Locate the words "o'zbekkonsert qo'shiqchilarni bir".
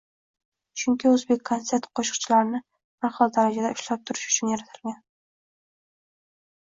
1.09-3.13